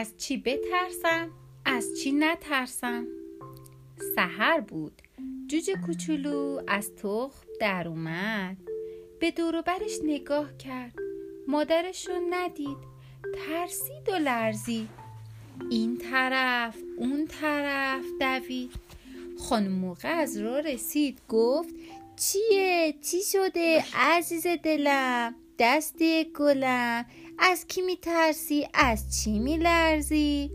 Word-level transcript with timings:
از 0.00 0.16
چی 0.18 0.36
بترسم؟ 0.36 1.30
از 1.64 1.88
چی 2.02 2.12
نترسم؟ 2.12 3.06
سحر 4.14 4.60
بود. 4.60 4.92
جوجه 5.46 5.74
کوچولو 5.86 6.62
از 6.68 6.94
تخم 6.94 7.46
در 7.60 7.88
اومد. 7.88 8.56
به 9.18 9.30
دوروبرش 9.30 9.98
نگاه 10.04 10.56
کرد. 10.56 10.94
مادرش 11.48 12.08
رو 12.08 12.14
ندید. 12.30 12.76
ترسید 13.34 14.08
و 14.08 14.12
لرزید. 14.12 14.88
این 15.70 15.98
طرف 15.98 16.76
اون 16.96 17.26
طرف 17.26 18.04
دوید. 18.20 18.72
خانم 19.38 19.72
موقع 19.72 20.08
از 20.08 20.36
راه 20.38 20.60
رسید. 20.60 21.20
گفت 21.28 21.74
چیه؟ 22.16 22.94
چی 23.02 23.22
شده؟ 23.22 23.84
عزیز 23.94 24.46
دلم 24.46 25.34
دستی 25.58 26.24
گلم. 26.24 27.04
از 27.42 27.66
کی 27.66 27.82
میترسی؟ 27.82 28.68
از 28.74 29.16
چی 29.16 29.38
میلرزی؟ 29.38 30.50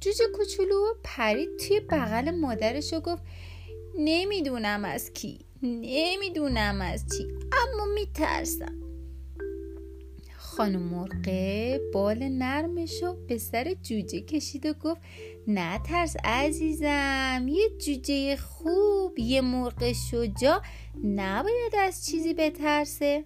جوجه 0.00 0.24
کوچولو 0.34 0.94
پرید 1.04 1.48
توی 1.56 1.80
بغل 1.80 2.30
مادرش 2.30 2.92
و 2.92 3.00
گفت 3.00 3.22
نمی‌دونم 3.98 4.84
از 4.84 5.12
کی 5.12 5.46
نمی‌دونم 5.62 6.80
از 6.80 7.04
چی 7.16 7.24
اما 7.52 7.84
میترسم. 7.94 8.82
خانم 10.36 10.82
مرقه 10.82 11.80
بال 11.92 12.28
نرمشو 12.28 13.26
به 13.26 13.38
سر 13.38 13.74
جوجه 13.74 14.20
کشید 14.20 14.66
و 14.66 14.72
گفت 14.72 15.00
نه 15.46 15.78
ترس 15.78 16.16
عزیزم 16.24 17.46
یه 17.48 17.68
جوجه 17.78 18.36
خوب 18.36 19.18
یه 19.18 19.40
مرغ 19.40 19.92
شجاع 20.10 20.62
نباید 21.04 21.74
از 21.78 22.06
چیزی 22.06 22.34
بترسه. 22.34 23.24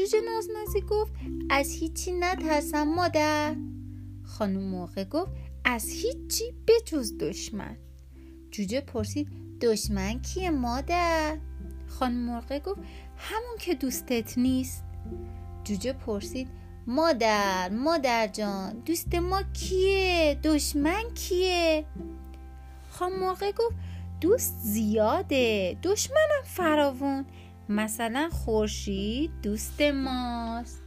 جوجه 0.00 0.20
نازنازی 0.20 0.80
گفت 0.80 1.12
از 1.50 1.72
هیچی 1.72 2.12
نترسم 2.12 2.94
مادر. 2.94 3.54
خانم 4.24 4.60
مرغ 4.60 5.08
گفت 5.08 5.32
از 5.64 5.88
هیچی 5.90 6.54
بجز 6.68 7.18
دشمن. 7.18 7.76
جوجه 8.50 8.80
پرسید 8.80 9.28
دشمن 9.60 10.20
کیه 10.20 10.50
مادر؟ 10.50 11.38
خانم 11.88 12.16
مرغ 12.16 12.62
گفت 12.62 12.80
همون 13.16 13.56
که 13.58 13.74
دوستت 13.74 14.38
نیست. 14.38 14.84
جوجه 15.64 15.92
پرسید 15.92 16.48
مادر 16.86 17.68
مادر 17.68 18.26
جان 18.26 18.82
دوست 18.84 19.14
ما 19.14 19.42
کیه؟ 19.42 20.40
دشمن 20.44 21.14
کیه؟ 21.14 21.84
خانم 22.90 23.20
مرغ 23.20 23.44
گفت 23.58 23.76
دوست 24.20 24.58
زیاده 24.62 25.76
دشمنم 25.82 26.42
فراوون. 26.44 27.24
مثلا 27.70 28.30
خورشید 28.32 29.30
دوست 29.42 29.80
ماست. 29.82 30.82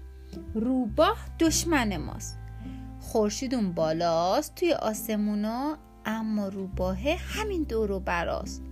روباه 0.54 1.18
دشمن 1.40 1.98
ماست. 1.98 2.40
خورشید 3.00 3.56
اون 3.56 3.72
بالاست 3.72 4.56
توی 4.56 4.74
آسمونا 4.74 5.78
اما 6.06 6.48
روباهه 6.48 7.18
همین 7.20 7.64
دورو 7.64 8.00
براست. 8.00 8.64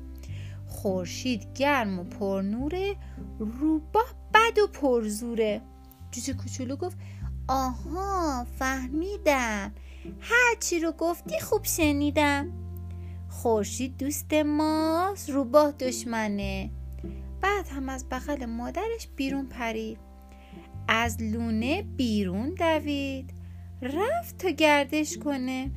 خورشید 0.67 1.53
گرم 1.53 1.99
و 1.99 2.03
پرنوره 2.03 2.95
روباه 3.39 4.13
بد 4.33 4.59
و 4.59 4.67
پرزوره. 4.67 5.61
جوجه 6.11 6.33
کوچولو 6.33 6.75
گفت 6.75 6.97
آها 7.47 8.47
فهمیدم. 8.59 9.71
هر 10.19 10.55
چی 10.59 10.79
رو 10.79 10.91
گفتی 10.91 11.39
خوب 11.39 11.63
شنیدم. 11.63 12.51
خورشید 13.29 13.97
دوست 13.97 14.33
ماست 14.33 15.29
روباه 15.29 15.71
دشمنه. 15.71 16.69
بعد 17.41 17.67
هم 17.67 17.89
از 17.89 18.05
بغل 18.09 18.45
مادرش 18.45 19.07
بیرون 19.15 19.45
پرید. 19.45 19.97
از 20.87 21.21
لونه 21.21 21.81
بیرون 21.81 22.49
دوید. 22.49 23.33
رفت 23.81 24.37
تا 24.37 24.49
گردش 24.49 25.17
کنه. 25.17 25.71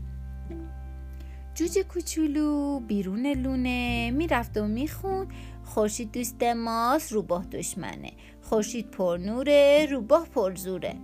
جوجه 1.55 1.83
کوچولو 1.83 2.81
بیرون 2.81 3.27
لونه 3.27 4.11
می‌رفت 4.11 4.57
و 4.57 4.67
میخون 4.67 5.27
خورشید 5.65 6.13
دوست 6.13 6.43
ماست 6.43 7.13
روباه 7.13 7.45
دشمنه. 7.45 8.13
خورشید 8.43 8.91
پر 8.91 9.19
نوره 9.21 9.87
روباه 9.91 10.27
پر 10.29 10.55
زوره. 10.55 10.95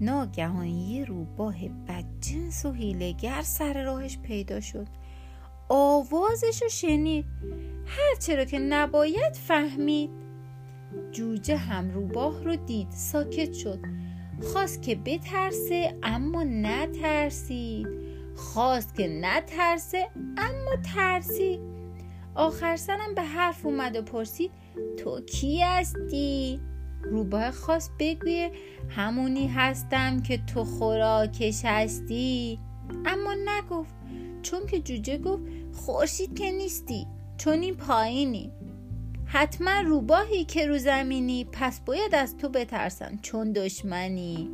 ناگهان 0.00 0.66
یه 0.66 1.04
روباه 1.04 1.68
بدجنس 1.68 2.64
و 2.64 2.72
هیلگر 2.72 3.42
سر 3.42 3.82
راهش 3.82 4.18
پیدا 4.18 4.60
شد. 4.60 4.86
آوازش 5.68 6.62
رو 6.62 6.68
شنید. 6.68 7.24
هرچه 7.86 8.36
رو 8.36 8.44
که 8.44 8.58
نباید 8.58 9.34
فهمید. 9.34 10.10
جوجه 11.12 11.56
هم 11.56 11.90
روباه 11.90 12.44
رو 12.44 12.56
دید. 12.56 12.90
ساکت 12.90 13.52
شد. 13.52 13.78
خواست 14.42 14.82
که 14.82 14.94
بترسه 14.94 15.98
اما 16.02 16.42
نترسید. 16.42 17.86
خواست 18.36 18.94
که 18.94 19.08
نترسه 19.08 20.08
اما 20.36 20.76
ترسید. 20.94 21.60
آخر 22.34 22.76
سرم 22.76 23.14
به 23.14 23.22
حرف 23.22 23.66
اومد 23.66 23.96
و 23.96 24.02
پرسید 24.02 24.50
تو 24.96 25.20
کی 25.20 25.62
هستی؟ 25.62 26.60
روباه 27.02 27.50
خواست 27.50 27.92
بگویه 27.98 28.52
همونی 28.88 29.48
هستم 29.48 30.22
که 30.22 30.38
تو 30.54 30.64
خوراکش 30.64 31.64
هستی. 31.64 32.58
اما 33.06 33.34
نگفت 33.34 33.94
چون 34.50 34.66
که 34.66 34.80
جوجه 34.80 35.18
گفت 35.18 35.42
خورشید 35.72 36.38
که 36.38 36.50
نیستی 36.50 37.06
چون 37.38 37.60
این 37.60 37.74
پایینی. 37.74 38.52
حتما 39.26 39.80
روباهی 39.80 40.44
که 40.44 40.66
رو 40.66 40.78
زمینی 40.78 41.44
پس 41.52 41.80
باید 41.80 42.14
از 42.14 42.36
تو 42.36 42.48
بترسن 42.48 43.18
چون 43.22 43.52
دشمنی. 43.52 44.50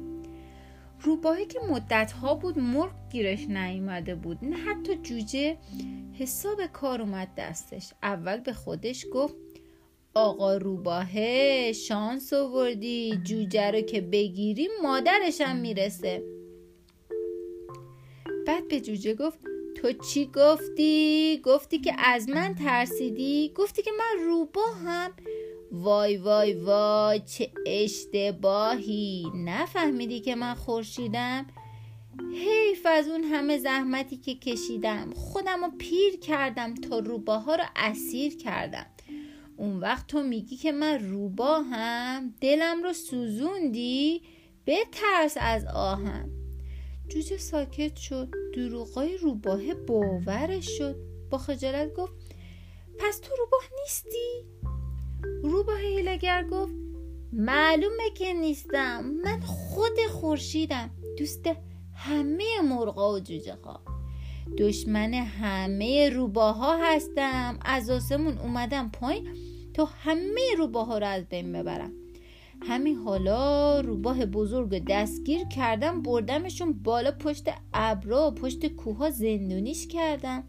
روباهی 1.00 1.46
که 1.46 1.60
مدت 1.70 2.12
ها 2.12 2.34
بود 2.34 2.58
مرغ 2.58 2.92
گیرش 3.12 3.48
نیومده 3.48 4.14
بود 4.14 4.38
نه 4.42 4.56
حتی 4.56 4.96
جوجه 4.96 5.56
حساب 6.12 6.66
کار 6.66 7.02
اومد 7.02 7.28
دستش. 7.36 7.92
اول 8.02 8.40
به 8.40 8.52
خودش 8.52 9.06
گفت 9.12 9.34
آقا 10.14 10.56
روباهه 10.56 11.72
شانس 11.72 12.32
آوردی 12.32 13.20
جوجه 13.24 13.70
رو 13.70 13.80
که 13.80 14.00
بگیری 14.00 14.68
مادرشم 14.82 15.56
می‌رسه. 15.56 16.22
بعد 18.46 18.68
به 18.68 18.80
جوجه 18.80 19.14
گفت 19.14 19.53
تو 19.84 19.92
چی 19.92 20.30
گفتی؟ 20.34 21.40
گفتی 21.44 21.78
که 21.78 21.92
از 21.98 22.28
من 22.28 22.54
ترسیدی؟ 22.54 23.52
گفتی 23.54 23.82
که 23.82 23.90
من 23.98 24.24
روباهم؟ 24.24 25.10
وای 25.72 26.16
وای 26.16 26.54
وای 26.54 27.20
چه 27.20 27.50
اشتباهی. 27.66 29.26
نفهمیدی 29.34 30.20
که 30.20 30.34
من 30.34 30.54
خورشیدم؟ 30.54 31.46
حیف 32.32 32.86
از 32.86 33.08
اون 33.08 33.24
همه 33.24 33.58
زحمتی 33.58 34.16
که 34.16 34.34
کشیدم. 34.34 35.10
خودم 35.14 35.64
رو 35.64 35.70
پیر 35.78 36.16
کردم 36.20 36.74
تا 36.74 36.98
روباها 36.98 37.54
رو 37.54 37.64
اسیر 37.76 38.36
کردم. 38.36 38.86
اون 39.56 39.80
وقت 39.80 40.06
تو 40.06 40.22
میگی 40.22 40.56
که 40.56 40.72
من 40.72 41.10
روباهم. 41.10 42.34
دلم 42.40 42.82
رو 42.82 42.92
سوزوندی؟ 42.92 44.22
بترس 44.66 45.36
از 45.40 45.66
آهم. 45.74 46.43
جوجه 47.08 47.38
ساکت 47.38 47.96
شد. 47.96 48.28
دروغای 48.54 49.16
روباه 49.16 49.74
باورش 49.74 50.78
شد. 50.78 50.96
با 51.30 51.38
خجالت 51.38 51.94
گفت 51.94 52.12
پس 52.98 53.18
تو 53.18 53.36
روباه 53.38 53.62
نیستی؟ 53.80 54.44
روباه 55.42 55.80
هیلگر 55.80 56.44
گفت 56.44 56.74
معلومه 57.32 58.10
که 58.14 58.32
نیستم. 58.32 59.04
من 59.24 59.40
خود 59.40 59.98
خورشیدم. 60.10 60.90
دوست 61.18 61.46
همه 61.94 62.60
مرغا 62.62 63.12
و 63.12 63.18
جوجه 63.18 63.58
دشمن 64.58 65.14
همه 65.14 66.10
روباها 66.10 66.76
هستم. 66.82 67.58
از 67.64 67.90
آسمون 67.90 68.38
اومدم 68.38 68.90
پایین 68.90 69.28
تا 69.74 69.84
همه 69.84 70.54
روباها 70.58 70.98
رو 70.98 71.06
از 71.06 71.24
بین 71.24 71.52
ببرم. 71.52 71.92
همین 72.62 72.96
حالا 72.96 73.80
روباه 73.80 74.26
بزرگ 74.26 74.84
دستگیر 74.88 75.44
کردم 75.44 76.02
بردمشون 76.02 76.72
بالا 76.72 77.10
پشت 77.10 77.50
ابرا 77.74 78.30
پشت 78.30 78.66
کوها 78.66 79.10
زندونیش 79.10 79.88
کردم. 79.88 80.44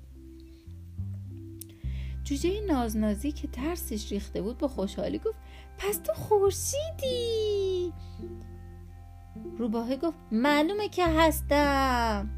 جوجه 2.24 2.62
نازنازی 2.68 3.32
که 3.32 3.48
ترسش 3.48 4.12
ریخته 4.12 4.42
بود 4.42 4.58
با 4.58 4.68
خوشحالی 4.68 5.18
گفت 5.18 5.36
پس 5.78 5.98
تو 5.98 6.14
خورشیدی؟ 6.14 7.94
روباه 9.58 9.96
گفت 9.96 10.18
معلومه 10.32 10.90
که 10.90 11.08
هستم. 11.08 12.30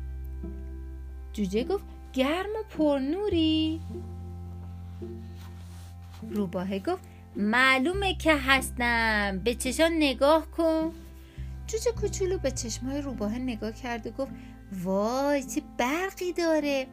جوجه 1.33 1.63
گفت 1.63 1.85
گرم 2.13 2.49
و 2.49 2.63
پرنوری 2.77 3.81
روباه 6.29 6.79
گفت 6.79 7.16
معلومه 7.37 8.15
که 8.15 8.35
هستم. 8.35 9.41
به 9.43 9.55
چشان 9.55 9.91
نگاه 9.97 10.51
کن. 10.51 10.91
جوجه 11.67 11.91
کوچولو 11.91 12.37
به 12.37 12.51
چشمای 12.51 13.01
روباه 13.01 13.37
نگاه 13.39 13.71
کرد 13.71 14.07
و 14.07 14.11
گفت 14.11 14.31
وای 14.83 15.43
چه 15.43 15.61
برقی 15.77 16.33
داره. 16.33 16.87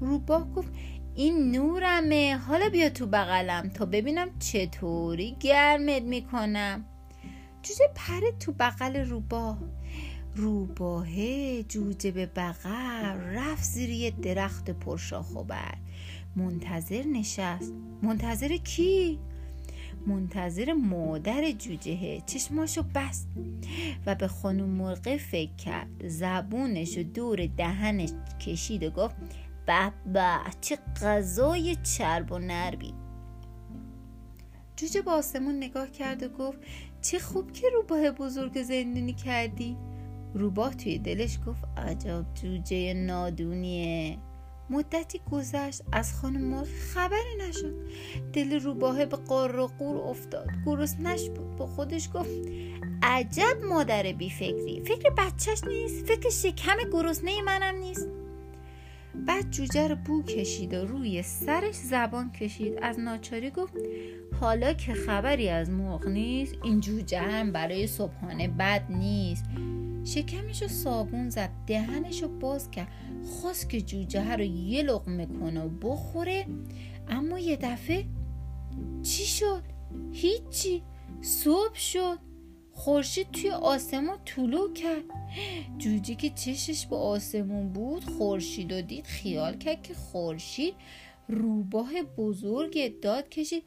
روباه 0.00 0.52
گفت 0.52 0.72
این 1.14 1.50
نورمه. 1.50 2.36
حالا 2.36 2.68
بیا 2.68 2.88
تو 2.88 3.06
بغلم 3.06 3.68
تا 3.68 3.86
ببینم 3.86 4.38
چطوری 4.38 5.36
گرمت 5.40 6.02
می‌کنم. 6.02 6.84
جوجه 7.62 7.90
پره 7.94 8.32
تو 8.40 8.52
بغل 8.52 8.96
روباه. 8.96 9.58
روباهه 10.34 11.62
جوجه 11.62 12.10
به 12.10 12.26
بغل 12.26 13.16
رفت 13.34 13.62
زیر 13.62 13.90
یه 13.90 14.10
درخت 14.10 14.70
پرشاخ 14.70 15.36
و 15.36 15.44
بر 15.44 15.74
منتظر 16.36 17.02
نشست. 17.02 17.72
منتظر 18.02 18.56
کی؟ 18.56 19.18
منتظر 20.06 20.72
مادر 20.72 21.50
جوجهه 21.50 22.22
چشماشو 22.26 22.82
بست 22.94 23.28
و 24.06 24.14
به 24.14 24.28
خانم 24.28 24.68
مرغه 24.68 25.16
فکر 25.16 25.54
کرد. 25.56 26.08
زبونش 26.08 26.98
دور 26.98 27.46
دهنش 27.46 28.10
کشید 28.46 28.82
و 28.82 28.90
گفت 28.90 29.16
به 29.66 29.92
به 30.12 30.36
چه 30.60 30.78
غذای 31.02 31.76
چرب 31.76 32.32
و 32.32 32.38
نربی 32.38 32.94
جوجه 34.76 35.02
به 35.02 35.10
آسمون 35.10 35.56
نگاه 35.56 35.90
کرد 35.90 36.22
و 36.22 36.28
گفت 36.28 36.58
چه 37.02 37.18
خوب 37.18 37.52
که 37.52 37.66
روباه 37.74 38.10
بزرگ 38.10 38.62
زندونی 38.62 39.12
کردی. 39.12 39.76
روباه 40.34 40.74
توی 40.74 40.98
دلش 40.98 41.38
گفت 41.46 41.64
عجب 41.76 42.26
جوجه 42.34 42.94
نادونیه. 42.94 44.18
مدتی 44.72 45.20
گذشت 45.32 45.82
از 45.92 46.14
خانم 46.14 46.40
مرغ 46.40 46.66
خبری 46.66 47.48
نشد. 47.48 47.74
دل 48.32 48.60
روباه 48.60 49.06
به 49.06 49.16
قار 49.16 49.58
و 49.58 49.66
قور 49.66 49.96
افتاد. 49.96 50.48
نش 51.00 51.28
بود. 51.28 51.56
با 51.56 51.66
خودش 51.66 52.08
گفت 52.14 52.30
عجب 53.02 53.56
مادر 53.68 54.12
بی 54.12 54.30
فکری 54.30 54.82
فکر 54.84 55.10
بچهش 55.10 55.64
نیست. 55.64 56.06
فکر 56.06 56.30
شکم 56.30 56.76
گرسنه 56.92 57.42
منم 57.42 57.76
نیست. 57.76 58.08
بعد 59.14 59.50
جوجه 59.50 59.88
رو 59.88 59.96
بو 59.96 60.22
کشید 60.22 60.74
و 60.74 60.84
روی 60.86 61.22
سرش 61.22 61.74
زبان 61.74 62.32
کشید. 62.32 62.78
از 62.82 62.98
ناچاری 62.98 63.50
گفت 63.50 63.74
حالا 64.40 64.72
که 64.72 64.94
خبری 64.94 65.48
از 65.48 65.70
مرغ 65.70 66.06
نیست 66.06 66.54
این 66.62 66.80
جوجه 66.80 67.20
هم 67.20 67.52
برای 67.52 67.86
صبحانه 67.86 68.48
بد 68.48 68.82
نیست. 68.88 69.44
شکمش 70.04 70.62
رو 70.62 70.68
صابون 70.68 71.30
زد 71.30 71.50
دهنش 71.66 72.22
باز 72.24 72.70
کرد. 72.70 72.88
خواست 73.24 73.70
که 73.70 73.80
جوجه 73.80 74.32
رو 74.36 74.44
یه 74.44 74.82
لقمه 74.82 75.26
کنه 75.26 75.64
و 75.64 75.68
بخوره. 75.68 76.46
اما 77.08 77.38
یه 77.38 77.56
دفعه 77.56 78.04
چی 79.02 79.24
شد؟ 79.24 79.62
هیچی. 80.12 80.82
صبح 81.20 81.74
شد. 81.74 82.18
خورشید 82.72 83.30
توی 83.30 83.50
آسمون 83.50 84.16
طلوع 84.24 84.72
کرد. 84.72 85.04
جوجه 85.78 86.14
که 86.14 86.30
چشش 86.30 86.86
به 86.86 86.96
آسمون 86.96 87.72
بود 87.72 88.04
خورشید 88.04 88.72
و 88.72 88.82
دید 88.82 89.06
خیال 89.06 89.58
کرد 89.58 89.82
که 89.82 89.94
خورشید 89.94 90.74
روباه 91.28 92.02
بزرگ 92.18 93.00
داد 93.00 93.28
کشید. 93.28 93.62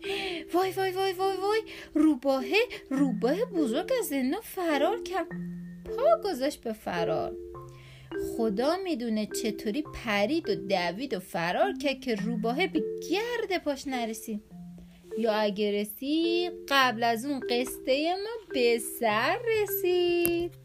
وای 0.53 0.71
وای 0.71 0.91
وای 0.91 1.13
وای 1.13 1.37
وای. 1.37 1.61
روباه 1.93 2.43
روباه 2.89 3.45
بزرگ 3.45 3.91
از 3.99 4.05
زندان 4.05 4.41
فرار 4.41 5.03
کرد. 5.03 5.27
پا 5.85 6.29
گذاشت 6.29 6.61
به 6.61 6.73
فرار. 6.73 7.35
خدا 8.37 8.77
می‌دونه 8.83 9.25
چطوری 9.25 9.83
پرید 10.05 10.49
و 10.49 10.55
دوید 10.55 11.13
و 11.13 11.19
فرار 11.19 11.73
کرد 11.83 11.99
که 11.99 12.15
روباه 12.15 12.67
به 12.67 12.83
گرد 13.09 13.63
پاش 13.63 13.87
نرسید. 13.87 14.41
یا 15.17 15.33
اگه 15.33 15.71
رسید 15.71 16.51
قبل 16.69 17.03
از 17.03 17.25
اون 17.25 17.39
قصه 17.49 18.15
ما 18.15 18.53
به 18.53 18.79
سر 18.99 19.37
رسید. 19.61 20.64